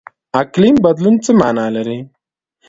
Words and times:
اقلیم 0.41 0.75
بدلون 0.85 1.15
څه 1.23 1.31
مانا 1.41 1.65
لري؟ 1.75 1.99